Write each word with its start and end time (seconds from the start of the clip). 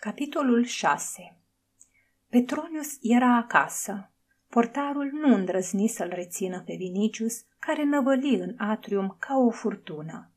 Capitolul 0.00 0.64
6 0.64 1.36
Petronius 2.28 2.96
era 3.00 3.36
acasă. 3.36 4.12
Portarul 4.48 5.10
nu 5.12 5.34
îndrăzni 5.34 5.88
să-l 5.88 6.10
rețină 6.14 6.62
pe 6.66 6.74
Vinicius, 6.76 7.44
care 7.58 7.84
năvăli 7.84 8.34
în 8.34 8.54
atrium 8.56 9.16
ca 9.18 9.36
o 9.36 9.50
furtună. 9.50 10.32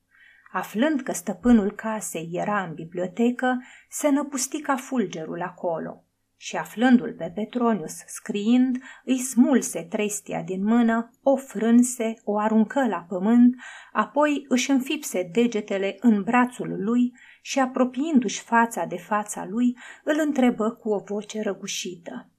Aflând 0.52 1.02
că 1.02 1.12
stăpânul 1.12 1.72
casei 1.72 2.30
era 2.32 2.64
în 2.64 2.74
bibliotecă, 2.74 3.64
se 3.90 4.10
năpusti 4.10 4.62
ca 4.62 4.76
fulgerul 4.76 5.42
acolo 5.42 6.04
și 6.38 6.56
aflându-l 6.56 7.14
pe 7.18 7.32
Petronius 7.36 7.94
scriind, 8.06 8.78
îi 9.04 9.18
smulse 9.18 9.82
trestia 9.82 10.42
din 10.42 10.64
mână, 10.64 11.12
o 11.24 11.36
frânse, 11.36 12.14
o 12.24 12.40
aruncă 12.40 12.88
la 12.88 13.06
pământ, 13.10 13.56
apoi 13.92 14.46
își 14.48 14.72
înfipse 14.72 15.30
degetele 15.34 15.98
în 16.00 16.24
brațul 16.24 16.84
lui 16.84 17.14
și 17.42 17.60
apropiindu-și 17.60 18.42
fața 18.42 18.86
de 18.86 18.98
fața 18.98 19.46
lui, 19.46 19.78
îl 20.04 20.20
întrebă 20.20 20.72
cu 20.72 20.90
o 20.90 21.00
voce 21.00 21.42
răgușită. 21.42 22.30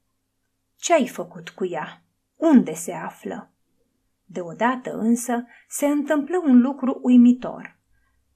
Ce 0.76 0.92
ai 0.92 1.08
făcut 1.08 1.48
cu 1.48 1.66
ea? 1.66 2.02
Unde 2.36 2.72
se 2.72 2.92
află? 2.92 3.52
Deodată 4.24 4.92
însă 4.92 5.46
se 5.68 5.86
întâmplă 5.86 6.42
un 6.44 6.60
lucru 6.60 6.98
uimitor. 7.02 7.78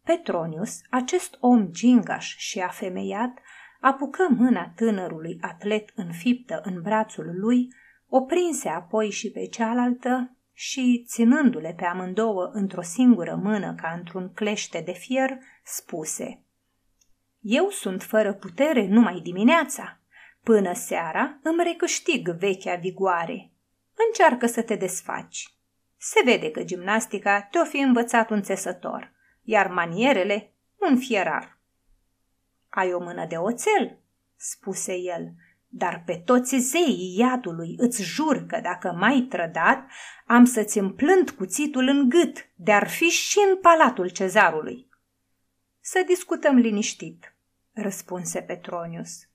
Petronius, 0.04 0.80
acest 0.90 1.36
om 1.40 1.70
gingaș 1.70 2.36
și 2.36 2.60
afemeiat, 2.60 3.38
apucă 3.80 4.28
mâna 4.30 4.72
tânărului 4.76 5.38
atlet 5.40 5.92
înfiptă 5.94 6.60
în 6.64 6.82
brațul 6.82 7.38
lui, 7.38 7.68
o 8.08 8.20
prinse 8.20 8.68
apoi 8.68 9.10
și 9.10 9.30
pe 9.30 9.46
cealaltă 9.46 10.36
și, 10.52 11.04
ținându-le 11.06 11.74
pe 11.76 11.84
amândouă 11.84 12.50
într-o 12.52 12.82
singură 12.82 13.40
mână 13.42 13.74
ca 13.74 13.94
într-un 13.96 14.32
clește 14.32 14.82
de 14.84 14.92
fier, 14.92 15.38
spuse 15.62 16.45
Eu 17.48 17.70
sunt 17.70 18.02
fără 18.02 18.32
putere 18.32 18.86
numai 18.86 19.20
dimineața. 19.20 19.98
Până 20.42 20.72
seara 20.74 21.38
îmi 21.42 21.62
recâștig 21.62 22.28
vechea 22.28 22.74
vigoare. 22.74 23.50
Încearcă 24.06 24.46
să 24.46 24.62
te 24.62 24.74
desfaci. 24.74 25.54
Se 25.96 26.20
vede 26.24 26.50
că 26.50 26.64
gimnastica 26.64 27.48
te-o 27.50 27.64
fi 27.64 27.76
învățat 27.76 28.30
un 28.30 28.42
țesător, 28.42 29.12
iar 29.42 29.68
manierele 29.68 30.52
un 30.76 30.98
fierar. 30.98 31.58
Ai 32.68 32.92
o 32.92 32.98
mână 32.98 33.26
de 33.26 33.36
oțel?" 33.36 33.98
spuse 34.36 34.94
el, 34.96 35.32
dar 35.68 36.02
pe 36.06 36.22
toți 36.24 36.56
zeii 36.56 37.16
iadului 37.18 37.74
îți 37.78 38.02
jur 38.02 38.46
că 38.46 38.60
dacă 38.62 38.92
mai 38.92 39.26
trădat, 39.30 39.90
am 40.26 40.44
să-ți 40.44 40.78
împlânt 40.78 41.30
cuțitul 41.30 41.88
în 41.88 42.08
gât, 42.08 42.48
de-ar 42.54 42.88
fi 42.88 43.08
și 43.08 43.38
în 43.48 43.56
palatul 43.56 44.08
cezarului. 44.08 44.88
Să 45.80 46.02
discutăm 46.06 46.56
liniștit, 46.56 47.35
răspunse 47.76 48.40
Petronius. 48.40 49.28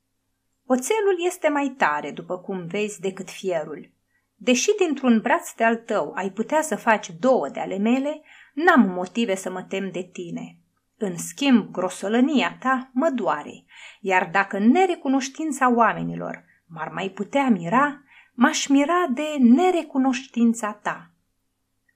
Oțelul 0.66 1.25
este 1.25 1.50
mai 1.50 1.73
tare, 1.78 2.11
după 2.11 2.38
cum 2.38 2.66
vezi, 2.66 3.02
decât 3.02 3.30
fierul. 3.30 3.92
Deși 4.36 4.75
dintr-un 4.78 5.20
braț 5.20 5.53
de 5.53 5.64
al 5.64 5.75
tău 5.75 6.11
ai 6.16 6.31
putea 6.31 6.61
să 6.61 6.75
faci 6.75 7.09
două 7.20 7.50
de 7.50 7.59
ale 7.59 7.78
mele, 7.78 8.22
n-am 8.53 8.89
motive 8.89 9.36
să 9.36 9.52
mă 9.52 9.64
tem 9.64 9.92
de 9.92 10.09
tine. 10.11 10.58
În 10.98 11.17
schimb, 11.17 11.72
grosolănia 11.72 12.58
ta 12.59 12.89
mă 12.94 13.09
doare, 13.09 13.66
iar 14.00 14.30
dacă 14.31 14.59
nerecunoștința 14.59 15.73
oamenilor 15.73 16.44
m-ar 16.66 16.89
mai 16.89 17.09
putea 17.09 17.50
mira, 17.50 18.03
m-aș 18.33 18.67
mira 18.67 19.05
de 19.14 19.36
nerecunoștința 19.39 20.73
ta. 20.73 21.11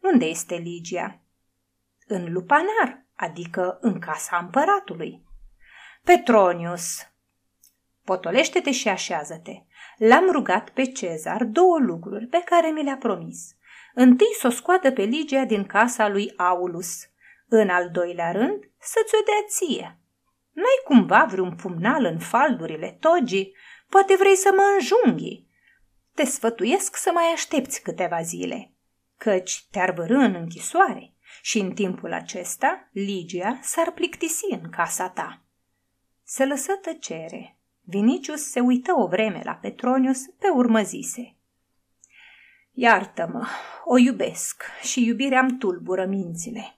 Unde 0.02 0.26
este 0.26 0.56
Ligia? 0.56 1.20
În 2.08 2.32
lupanar, 2.32 3.06
adică 3.16 3.78
în 3.82 4.00
casa 4.00 4.38
împăratului. 4.38 5.24
Petronius, 6.06 6.98
potolește-te 8.04 8.72
și 8.72 8.90
așează-te. 8.90 9.52
L-am 9.98 10.30
rugat 10.32 10.70
pe 10.70 10.86
Cezar 10.86 11.44
două 11.44 11.78
lucruri 11.80 12.26
pe 12.26 12.42
care 12.46 12.68
mi 12.68 12.84
le-a 12.84 12.98
promis. 12.98 13.56
Întâi 13.94 14.36
să 14.40 14.48
o 14.48 14.50
scoată 14.50 14.92
pe 14.92 15.02
Ligia 15.02 15.46
din 15.46 15.66
casa 15.66 16.08
lui 16.08 16.34
Aulus– 16.38 16.90
în 17.48 17.70
al 17.70 17.90
doilea 17.90 18.32
rând, 18.32 18.72
să 18.80 19.00
ți-o 19.06 19.18
dea 19.26 19.46
ție. 19.48 20.00
N-ai 20.52 20.82
cumva 20.84 21.26
vreun 21.30 21.56
pumnal 21.56 22.06
în 22.06 22.20
faldurile 22.20 22.98
togii? 23.00 23.56
Poate 23.90 24.16
vrei 24.16 24.36
să 24.36 24.52
mă 24.56 24.64
înjunghi. 24.80 25.46
Te 26.14 26.26
sfătuiesc 26.26 26.96
să 26.96 27.12
mai 27.14 27.26
aștepți 27.34 27.82
câteva 27.82 28.22
zile, 28.22 28.74
căci 29.18 29.68
te-ar 29.72 29.92
vărâ 29.92 30.18
în 30.18 30.36
închisoare 30.36 31.14
și 31.42 31.60
în 31.60 31.74
timpul 31.74 32.14
acesta 32.14 32.90
Ligia 32.92 33.60
s-ar 33.62 33.92
plictisi 33.92 34.46
în 34.50 34.70
casa 34.70 35.10
ta. 35.10 35.45
Se 36.28 36.46
lăsă 36.46 36.72
tăcere. 36.82 37.58
Vinicius 37.82 38.42
se 38.50 38.60
uită 38.60 38.94
o 38.98 39.08
vreme 39.08 39.42
la 39.44 39.54
Petronius, 39.54 40.26
pe 40.40 40.48
urmă 40.48 40.82
zise. 40.82 41.36
Iartă-mă, 42.72 43.48
o 43.84 43.98
iubesc 43.98 44.64
și 44.82 45.06
iubirea-mi 45.06 45.58
tulbură 45.58 46.06
mințile. 46.06 46.78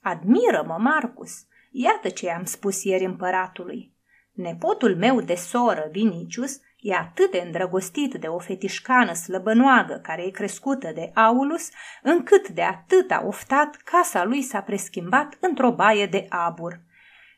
Admiră-mă, 0.00 0.76
Marcus! 0.78 1.46
Iată 1.70 2.08
ce 2.08 2.30
am 2.30 2.44
spus 2.44 2.84
ieri 2.84 3.04
împăratului. 3.04 3.92
Nepotul 4.32 4.96
meu 4.96 5.20
de 5.20 5.34
soră, 5.34 5.88
Vinicius, 5.90 6.60
e 6.78 6.94
atât 6.94 7.30
de 7.30 7.42
îndrăgostit 7.44 8.14
de 8.14 8.26
o 8.26 8.38
fetișcană 8.38 9.12
slăbănoagă 9.12 10.00
care 10.02 10.26
e 10.26 10.30
crescută 10.30 10.92
de 10.94 11.10
Aulus, 11.14 11.68
încât 12.02 12.48
de 12.48 12.62
atât 12.62 13.10
a 13.10 13.22
oftat, 13.26 13.76
casa 13.76 14.24
lui 14.24 14.42
s-a 14.42 14.60
preschimbat 14.60 15.36
într-o 15.40 15.72
baie 15.72 16.06
de 16.06 16.26
abur. 16.28 16.80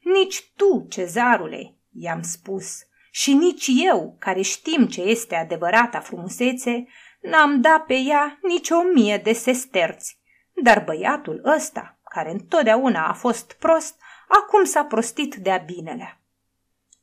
Nici 0.04 0.52
tu, 0.56 0.86
cezarule, 0.88 1.74
i-am 1.92 2.22
spus, 2.22 2.86
și 3.10 3.32
nici 3.32 3.66
eu, 3.84 4.16
care 4.18 4.40
știm 4.40 4.86
ce 4.86 5.00
este 5.00 5.34
adevărata 5.34 6.00
frumusețe, 6.00 6.86
n-am 7.20 7.60
dat 7.60 7.84
pe 7.84 7.94
ea 7.94 8.38
nici 8.42 8.70
o 8.70 8.82
mie 8.94 9.16
de 9.16 9.32
sesterți. 9.32 10.18
Dar 10.62 10.84
băiatul 10.84 11.42
ăsta, 11.56 11.98
care 12.10 12.30
întotdeauna 12.30 13.06
a 13.06 13.12
fost 13.12 13.52
prost, 13.52 14.00
acum 14.28 14.64
s-a 14.64 14.84
prostit 14.84 15.34
de-a 15.34 15.56
binelea. 15.56 16.20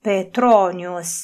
Petronius! 0.01 1.23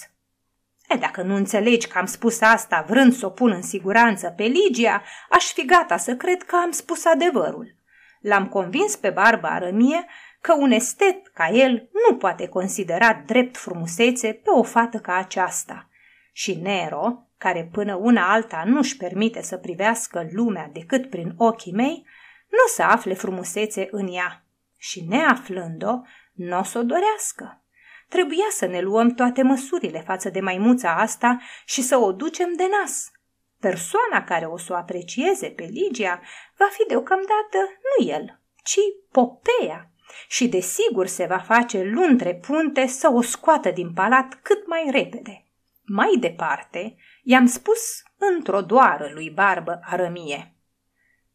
E, 0.88 0.96
dacă 0.96 1.22
nu 1.22 1.36
înțelegi 1.36 1.88
că 1.88 1.98
am 1.98 2.06
spus 2.06 2.42
asta 2.42 2.86
vrând 2.88 3.14
să 3.14 3.26
o 3.26 3.30
pun 3.30 3.52
în 3.52 3.62
siguranță 3.62 4.30
pe 4.30 4.44
Ligia, 4.44 5.04
aș 5.30 5.46
fi 5.46 5.66
gata 5.66 5.98
să 5.98 6.16
cred 6.16 6.44
că 6.44 6.56
am 6.56 6.72
spus 6.72 7.06
adevărul. 7.06 7.76
L-am 8.22 8.48
convins 8.48 8.96
pe 8.96 9.10
barba 9.10 9.50
arămie 9.50 10.06
că 10.42 10.54
un 10.54 10.72
estet 10.72 11.28
ca 11.28 11.48
el 11.48 11.90
nu 12.10 12.16
poate 12.16 12.48
considera 12.48 13.24
drept 13.26 13.58
frumusețe 13.58 14.34
pe 14.34 14.50
o 14.50 14.64
fată 14.64 14.98
ca 14.98 15.16
aceasta. 15.16 15.90
Și 16.32 16.56
Nero, 16.56 17.28
care 17.38 17.70
până 17.72 17.96
una 17.96 18.32
alta 18.32 18.64
nu-și 18.66 18.98
permite 18.98 19.42
să 19.42 19.58
privească 19.58 20.28
lumea 20.32 20.70
decât 20.74 21.10
prin 21.10 21.34
ochii 21.38 21.74
mei, 21.74 22.06
nu 22.50 22.58
o 22.66 22.70
să 22.70 22.84
afle 22.84 23.14
frumusețe 23.14 23.88
în 23.92 24.08
ea 24.14 24.46
și 24.78 25.06
neaflând-o, 25.10 26.02
nu 26.34 26.60
o 26.60 26.64
să 26.64 26.80
o 26.80 26.84
dorească. 26.84 27.62
Trebuia 28.10 28.48
să 28.50 28.66
ne 28.66 28.82
luăm 28.82 29.10
toate 29.10 29.42
măsurile 29.42 30.00
față 30.00 30.30
de 30.30 30.40
maimuța 30.40 30.96
asta 30.96 31.40
și 31.66 31.82
să 31.82 31.98
o 31.98 32.12
ducem 32.12 32.54
de 32.56 32.68
nas. 32.82 33.12
Persoana 33.60 34.24
care 34.24 34.46
o 34.46 34.58
să 34.58 34.74
o 34.74 34.76
aprecieze 34.76 35.48
pe 35.48 35.64
Ligia 35.64 36.22
va 36.58 36.68
fi 36.72 36.84
deocamdată 36.88 37.58
nu 37.98 38.08
el, 38.08 38.40
ci 38.64 38.80
Popea 39.12 39.92
și 40.28 40.48
desigur 40.48 41.08
se 41.08 41.26
va 41.26 41.38
face 41.38 41.84
luntre 41.84 42.36
punte 42.36 42.88
să 42.88 43.10
o 43.14 43.22
scoată 43.22 43.72
din 43.72 43.94
palat 43.94 44.40
cât 44.42 44.68
mai 44.68 44.90
repede. 44.92 45.46
Mai 45.86 46.16
departe, 46.20 46.96
i-am 47.24 47.46
spus 47.46 48.04
într-o 48.18 48.62
doară 48.62 49.10
lui 49.14 49.30
Barbă 49.30 49.80
Arămie– 49.84 50.52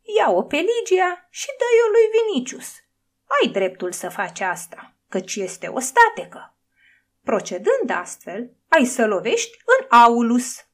ia-o 0.02 0.42
pe 0.42 0.56
Ligia 0.56 1.26
și 1.30 1.46
dă-i-o 1.46 1.90
lui 1.90 2.08
Vinicius. 2.18 2.68
Ai 3.40 3.52
dreptul 3.52 3.92
să 3.92 4.08
faci 4.08 4.40
asta, 4.40 4.94
căci 5.08 5.34
este 5.34 5.68
o 5.68 5.78
statecă. 5.80 6.56
Procedând 7.24 7.90
astfel, 7.90 8.56
ai 8.68 8.84
să 8.84 9.06
lovești 9.06 9.58
în 9.64 9.98
Aulus. 9.98 10.66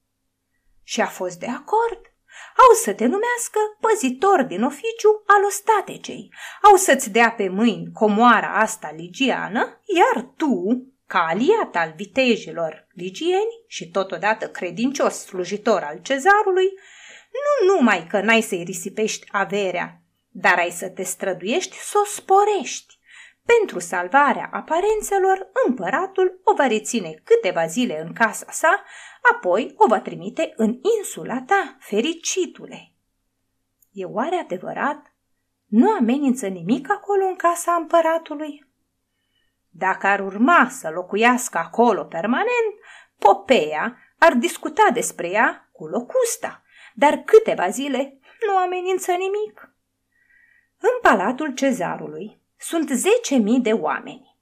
Și 0.83 1.01
a 1.01 1.07
fost 1.07 1.39
de 1.39 1.47
acord. 1.47 2.08
Au 2.57 2.75
să 2.75 2.93
te 2.93 3.05
numească 3.05 3.59
păzitor 3.81 4.43
din 4.43 4.63
oficiu 4.63 5.23
al 5.27 5.45
ostatecei. 5.45 6.33
Au 6.63 6.77
să-ți 6.77 7.11
dea 7.11 7.31
pe 7.31 7.49
mâini 7.49 7.93
comoara 7.93 8.55
asta 8.55 8.93
ligiană, 8.97 9.81
iar 9.85 10.33
tu, 10.37 10.87
ca 11.07 11.27
aliat 11.29 11.77
al 11.77 11.93
vitejelor 11.97 12.87
ligieni 12.93 13.65
și 13.67 13.91
totodată 13.91 14.49
credincios 14.49 15.15
slujitor 15.15 15.83
al 15.83 15.99
cezarului, 16.03 16.69
nu 17.33 17.75
numai 17.75 18.07
că 18.09 18.21
n-ai 18.21 18.41
să-i 18.41 18.63
risipești 18.63 19.27
averea, 19.31 20.03
dar 20.31 20.59
ai 20.59 20.71
să 20.71 20.89
te 20.89 21.03
străduiești 21.03 21.77
să 21.77 21.99
o 22.03 22.05
sporești. 22.05 22.99
Pentru 23.57 23.79
salvarea 23.79 24.51
aparențelor, 24.53 25.51
împăratul 25.67 26.41
o 26.45 26.55
va 26.55 26.67
reține 26.67 27.15
câteva 27.25 27.67
zile 27.67 28.01
în 28.01 28.13
casa 28.13 28.47
sa, 28.51 28.85
apoi 29.33 29.75
o 29.77 29.87
va 29.87 30.01
trimite 30.01 30.53
în 30.57 30.81
insula 30.99 31.43
ta, 31.47 31.77
fericitule. 31.81 32.93
E 33.93 34.05
oare 34.05 34.37
adevărat? 34.37 35.13
Nu 35.67 35.91
amenință 35.91 36.47
nimic 36.47 36.91
acolo 36.91 37.25
în 37.25 37.37
casa 37.37 37.73
împăratului? 37.73 38.67
Dacă 39.71 40.07
ar 40.07 40.21
urma 40.21 40.69
să 40.69 40.91
locuiască 40.91 41.59
acolo 41.59 42.05
permanent, 42.05 42.75
Popeia 43.19 43.99
ar 44.19 44.35
discuta 44.35 44.91
despre 44.93 45.31
ea 45.31 45.69
cu 45.73 45.87
Locusta, 45.87 46.63
dar 46.95 47.17
câteva 47.17 47.69
zile 47.69 48.19
nu 48.47 48.57
amenință 48.57 49.13
nimic. 49.13 49.73
În 50.79 51.01
palatul 51.03 51.55
cezarului 51.55 52.41
sunt 52.57 52.89
zece 52.89 53.37
mii 53.37 53.61
de 53.61 53.73
oameni. 53.73 54.37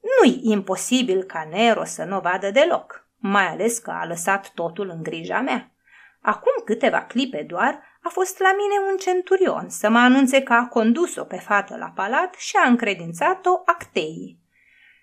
Nu-i 0.00 0.40
imposibil 0.42 1.22
ca 1.22 1.48
Nero 1.50 1.84
să 1.84 2.04
nu 2.04 2.20
vadă 2.20 2.50
deloc, 2.50 3.03
mai 3.26 3.46
ales 3.46 3.78
că 3.78 3.90
a 3.90 4.06
lăsat 4.06 4.50
totul 4.54 4.88
în 4.88 5.02
grija 5.02 5.40
mea. 5.40 5.72
Acum 6.20 6.52
câteva 6.64 7.04
clipe 7.04 7.42
doar 7.42 7.82
a 8.02 8.08
fost 8.08 8.38
la 8.38 8.52
mine 8.52 8.90
un 8.90 8.96
centurion 8.96 9.68
să 9.68 9.88
mă 9.88 9.98
anunțe 9.98 10.42
că 10.42 10.52
a 10.52 10.66
condus-o 10.66 11.24
pe 11.24 11.36
fată 11.36 11.76
la 11.76 11.92
palat 11.94 12.34
și 12.34 12.56
a 12.56 12.68
încredințat-o 12.68 13.62
acteii. 13.64 14.38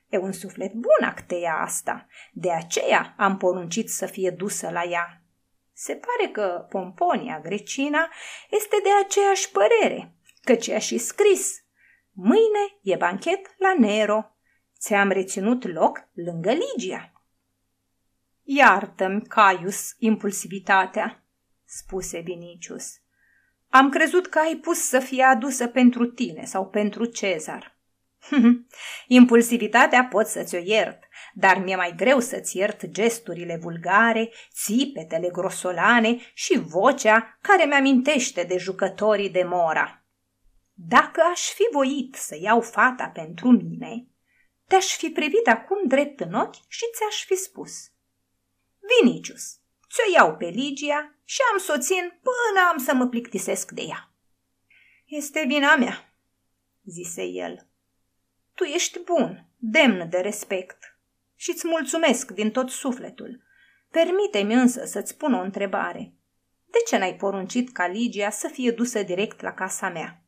E 0.10 0.18
un 0.18 0.32
suflet 0.32 0.74
bun 0.74 1.08
acteia 1.08 1.54
asta, 1.54 2.08
de 2.32 2.52
aceea 2.52 3.14
am 3.18 3.38
poruncit 3.38 3.90
să 3.90 4.06
fie 4.06 4.30
dusă 4.30 4.70
la 4.70 4.84
ea. 4.84 5.22
Se 5.74 5.94
pare 5.94 6.32
că 6.32 6.66
Pomponia 6.70 7.40
Grecina 7.40 8.10
este 8.50 8.76
de 8.84 8.90
aceeași 9.06 9.52
părere, 9.52 10.16
căci 10.44 10.70
a 10.70 10.80
și 10.80 10.98
scris. 10.98 11.64
Mâine 12.12 12.80
e 12.82 12.96
banchet 12.96 13.56
la 13.58 13.74
Nero. 13.78 14.36
Ți-am 14.80 15.10
reținut 15.10 15.74
loc 15.74 16.08
lângă 16.14 16.52
Ligia. 16.52 17.12
Iartă-mi, 18.44 19.22
Caius, 19.22 19.96
impulsivitatea, 19.98 21.24
spuse 21.66 22.20
Vinicius. 22.20 23.02
Am 23.70 23.90
crezut 23.90 24.28
că 24.28 24.40
ai 24.40 24.56
pus 24.56 24.80
să 24.80 25.00
fie 25.00 25.24
adusă 25.24 25.68
pentru 25.68 26.06
tine 26.06 26.46
sau 26.46 26.70
pentru 26.70 27.06
Cezar. 27.06 27.80
Impulsivitatea 29.08 30.06
pot 30.06 30.28
să-ți 30.28 30.56
o 30.56 30.60
iert, 30.64 31.04
dar 31.34 31.58
mi-e 31.58 31.76
mai 31.76 31.94
greu 31.96 32.20
să-ți 32.20 32.58
iert 32.58 32.86
gesturile 32.86 33.58
vulgare, 33.62 34.30
țipetele 34.54 35.30
grosolane 35.30 36.18
și 36.34 36.60
vocea 36.60 37.38
care 37.42 37.66
mi-amintește 37.66 38.44
de 38.44 38.58
jucătorii 38.58 39.30
de 39.30 39.44
mora. 39.44 40.06
Dacă 40.74 41.22
aș 41.32 41.50
fi 41.50 41.64
voit 41.72 42.16
să 42.16 42.38
iau 42.42 42.62
fata 42.62 43.08
pentru 43.14 43.50
mine, 43.50 44.08
te-aș 44.68 44.96
fi 44.96 45.10
privit 45.10 45.48
acum 45.48 45.78
drept 45.88 46.20
în 46.20 46.34
ochi 46.34 46.56
și 46.68 46.86
ți-aș 46.96 47.26
fi 47.26 47.36
spus. 47.36 47.91
Vinicius, 48.92 49.60
ți-o 49.90 50.14
iau 50.14 50.36
pe 50.36 50.46
Ligia 50.46 51.16
și 51.24 51.40
am 51.52 51.58
să 51.58 51.74
o 51.76 51.80
țin 51.80 52.20
până 52.22 52.68
am 52.72 52.78
să 52.78 52.94
mă 52.94 53.08
plictisesc 53.08 53.72
de 53.72 53.82
ea. 53.82 54.12
Este 55.06 55.44
vina 55.48 55.76
mea, 55.76 56.14
zise 56.84 57.24
el. 57.24 57.68
Tu 58.56 58.64
ești 58.64 59.00
bun, 59.00 59.50
demn 59.58 60.10
de 60.10 60.18
respect 60.18 60.98
și 61.36 61.50
îți 61.50 61.68
mulțumesc 61.68 62.32
din 62.32 62.52
tot 62.52 62.70
sufletul. 62.70 63.44
Permite-mi 63.92 64.54
însă 64.54 64.86
să-ți 64.86 65.18
pun 65.18 65.34
o 65.34 65.42
întrebare. 65.42 66.14
De 66.66 66.78
ce 66.88 66.98
n-ai 66.98 67.16
poruncit 67.16 67.72
ca 67.72 67.88
Ligia 67.88 68.30
să 68.30 68.48
fie 68.48 68.72
dusă 68.72 69.04
direct 69.04 69.42
la 69.42 69.54
casa 69.54 69.90
mea? 69.90 70.24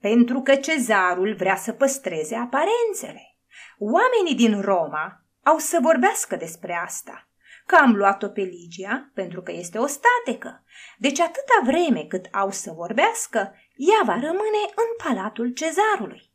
Pentru 0.00 0.40
că 0.40 0.54
cezarul 0.54 1.34
vrea 1.34 1.56
să 1.56 1.72
păstreze 1.72 2.34
aparențele. 2.34 3.36
Oamenii 3.78 4.34
din 4.34 4.60
Roma 4.60 5.24
au 5.42 5.58
să 5.58 5.78
vorbească 5.82 6.36
despre 6.36 6.74
asta 6.74 7.26
că 7.66 7.76
am 7.76 7.94
luat-o 7.94 8.28
pe 8.28 8.40
Ligia 8.40 9.10
pentru 9.14 9.42
că 9.42 9.52
este 9.52 9.78
o 9.78 9.86
statecă. 9.86 10.64
Deci 10.98 11.20
atâta 11.20 11.60
vreme 11.64 12.04
cât 12.04 12.26
au 12.32 12.50
să 12.50 12.72
vorbească, 12.72 13.38
ea 13.76 14.02
va 14.04 14.14
rămâne 14.14 14.62
în 14.74 15.04
palatul 15.04 15.52
cezarului. 15.52 16.32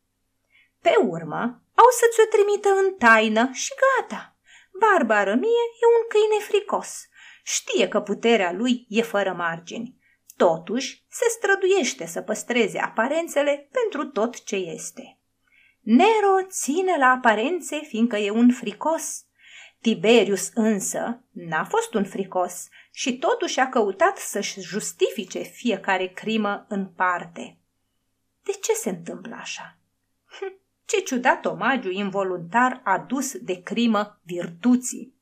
Pe 0.82 0.94
urmă, 1.08 1.62
au 1.76 1.90
să 2.00 2.06
ți-o 2.12 2.26
trimită 2.26 2.70
în 2.70 2.96
taină 2.98 3.50
și 3.54 3.72
gata. 3.84 4.36
Barbara 4.80 5.36
mie 5.36 5.66
e 5.82 5.86
un 5.98 6.08
câine 6.10 6.44
fricos. 6.44 7.06
Știe 7.44 7.88
că 7.88 8.02
puterea 8.02 8.52
lui 8.52 8.86
e 8.90 9.02
fără 9.02 9.34
margini. 9.34 10.00
Totuși, 10.38 11.06
se 11.10 11.26
străduiește 11.30 12.06
să 12.06 12.22
păstreze 12.22 12.80
aparențele 12.80 13.70
pentru 13.72 14.06
tot 14.06 14.44
ce 14.44 14.56
este. 14.56 15.20
Nero 15.82 16.48
ține 16.48 16.98
la 16.98 17.06
aparențe 17.06 17.80
fiindcă 17.88 18.18
e 18.18 18.32
un 18.32 18.52
fricos. 18.52 19.26
Tiberius 19.82 20.52
însă 20.54 21.24
n-a 21.32 21.64
fost 21.64 21.94
un 21.94 22.04
fricos 22.04 22.68
și 22.92 23.18
totuși 23.18 23.60
a 23.60 23.70
căutat 23.70 24.18
să-și 24.18 24.62
justifice 24.62 25.40
fiecare 25.40 26.08
crimă 26.08 26.66
în 26.70 26.86
parte. 26.86 27.58
De 28.44 28.52
ce 28.62 28.74
se 28.74 28.90
întâmplă 28.90 29.36
așa? 29.40 29.78
Hm, 30.26 30.54
ce 30.86 31.00
ciudat 31.00 31.46
omagiu 31.46 31.90
involuntar 31.90 32.82
adus 32.84 33.38
de 33.38 33.62
crimă 33.62 34.20
virtuții. 34.24 35.16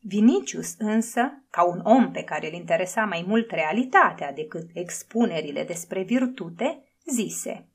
Vinicius 0.00 0.74
însă, 0.78 1.44
ca 1.50 1.64
un 1.64 1.80
om 1.84 2.10
pe 2.10 2.22
care 2.22 2.46
îl 2.46 2.52
interesa 2.52 3.04
mai 3.04 3.24
mult 3.26 3.50
realitatea 3.50 4.32
decât 4.32 4.70
expunerile 4.72 5.64
despre 5.64 6.02
virtute, 6.02 6.84
zise 7.04 7.68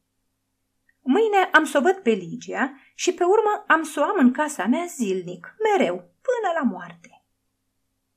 Mâine 1.15 1.49
am 1.51 1.65
să 1.65 1.77
o 1.77 1.81
văd 1.81 1.95
pe 1.95 2.09
Ligia 2.09 2.81
și 2.95 3.13
pe 3.13 3.23
urmă 3.23 3.63
am 3.67 3.83
să 3.83 3.99
o 3.99 4.03
am 4.03 4.15
în 4.17 4.31
casa 4.31 4.65
mea 4.65 4.85
zilnic, 4.85 5.55
mereu, 5.63 5.95
până 5.95 6.53
la 6.59 6.61
moarte. 6.61 7.25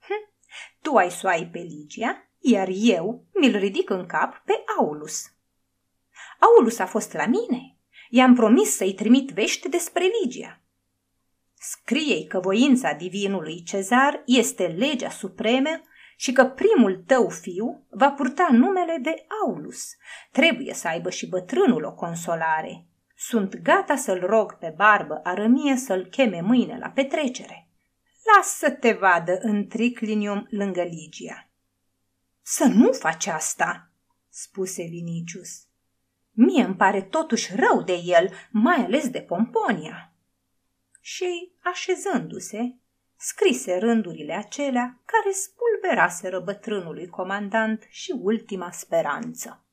Hm, 0.00 0.32
tu 0.82 0.96
ai 0.96 1.10
să 1.10 1.20
o 1.24 1.28
ai 1.28 1.46
pe 1.46 1.58
Ligia, 1.58 2.30
iar 2.38 2.68
eu 2.72 3.24
mi-l 3.34 3.56
ridic 3.56 3.90
în 3.90 4.06
cap 4.06 4.42
pe 4.44 4.64
Aulus. 4.78 5.32
Aulus 6.38 6.78
a 6.78 6.86
fost 6.86 7.12
la 7.12 7.26
mine. 7.26 7.78
I-am 8.10 8.34
promis 8.34 8.76
să-i 8.76 8.94
trimit 8.94 9.30
vești 9.30 9.68
despre 9.68 10.10
Ligia. 10.22 10.60
Scrie 11.54 12.26
că 12.26 12.40
voința 12.40 12.92
divinului 12.92 13.62
Cezar 13.62 14.22
este 14.26 14.66
legea 14.66 15.10
supremă 15.10 15.80
și 16.22 16.32
că 16.32 16.44
primul 16.44 17.02
tău 17.06 17.28
fiu 17.28 17.86
va 17.88 18.10
purta 18.10 18.48
numele 18.50 18.98
de 19.02 19.26
Aulus. 19.42 19.96
Trebuie 20.30 20.74
să 20.74 20.88
aibă 20.88 21.10
și 21.10 21.28
bătrânul 21.28 21.84
o 21.84 21.94
consolare. 21.94 22.86
Sunt 23.16 23.56
gata 23.56 23.96
să-l 23.96 24.26
rog 24.26 24.52
pe 24.58 24.74
barbă 24.76 25.20
arămie 25.22 25.76
să-l 25.76 26.06
cheme 26.06 26.40
mâine 26.40 26.78
la 26.78 26.88
petrecere. 26.88 27.68
Lasă 28.34 28.56
să 28.56 28.70
te 28.70 28.92
vadă 28.92 29.38
în 29.40 29.66
triclinium 29.66 30.46
lângă 30.50 30.82
Ligia. 30.82 31.48
Să 32.42 32.64
nu 32.64 32.92
faci 32.92 33.26
asta, 33.26 33.90
spuse 34.28 34.82
Vinicius. 34.82 35.66
Mie 36.30 36.64
îmi 36.64 36.76
pare 36.76 37.02
totuși 37.02 37.54
rău 37.56 37.82
de 37.82 38.00
el, 38.04 38.30
mai 38.50 38.76
ales 38.76 39.08
de 39.08 39.20
Pomponia. 39.20 40.12
Și, 41.00 41.52
așezându-se, 41.62 42.76
scrise 43.24 43.78
rândurile 43.78 44.32
acelea 44.32 45.02
care 45.04 45.30
spulberaseră 45.32 46.40
bătrânului 46.40 47.06
comandant 47.08 47.86
și 47.90 48.14
ultima 48.22 48.70
speranță. 48.70 49.64